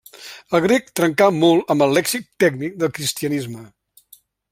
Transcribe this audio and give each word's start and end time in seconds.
El 0.55 0.61
grec 0.63 0.87
trencà 0.99 1.27
molt 1.35 1.73
amb 1.73 1.85
el 1.87 1.93
lèxic 1.97 2.25
tècnic 2.45 2.81
del 2.85 2.93
cristianisme. 2.99 3.63